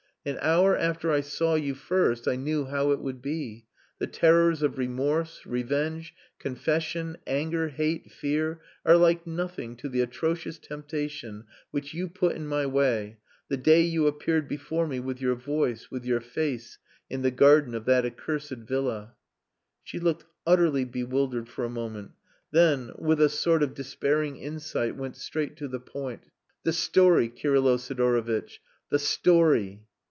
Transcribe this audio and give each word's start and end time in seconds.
"An 0.23 0.37
hour 0.39 0.77
after 0.77 1.11
I 1.11 1.21
saw 1.21 1.55
you 1.55 1.73
first 1.73 2.27
I 2.27 2.35
knew 2.35 2.65
how 2.65 2.91
it 2.91 2.99
would 2.99 3.23
be. 3.23 3.65
The 3.97 4.05
terrors 4.05 4.61
of 4.61 4.77
remorse, 4.77 5.47
revenge, 5.47 6.13
confession, 6.37 7.17
anger, 7.25 7.69
hate, 7.69 8.11
fear, 8.11 8.61
are 8.85 8.97
like 8.97 9.25
nothing 9.25 9.75
to 9.77 9.89
the 9.89 10.01
atrocious 10.01 10.59
temptation 10.59 11.45
which 11.71 11.95
you 11.95 12.07
put 12.07 12.35
in 12.35 12.45
my 12.45 12.67
way 12.67 13.17
the 13.49 13.57
day 13.57 13.81
you 13.81 14.05
appeared 14.05 14.47
before 14.47 14.85
me 14.85 14.99
with 14.99 15.19
your 15.19 15.33
voice, 15.33 15.89
with 15.89 16.05
your 16.05 16.21
face, 16.21 16.77
in 17.09 17.23
the 17.23 17.31
garden 17.31 17.73
of 17.73 17.85
that 17.85 18.05
accursed 18.05 18.49
villa." 18.51 19.15
She 19.83 19.99
looked 19.99 20.25
utterly 20.45 20.85
bewildered 20.85 21.49
for 21.49 21.65
a 21.65 21.67
moment; 21.67 22.11
then, 22.51 22.91
with 22.95 23.19
a 23.19 23.27
sort 23.27 23.63
of 23.63 23.73
despairing 23.73 24.37
insight 24.37 24.95
went 24.95 25.15
straight 25.15 25.57
to 25.57 25.67
the 25.67 25.79
point. 25.79 26.21
"The 26.61 26.73
story, 26.73 27.27
Kirylo 27.27 27.77
Sidorovitch, 27.79 28.59
the 28.91 28.99
story!" 28.99 29.87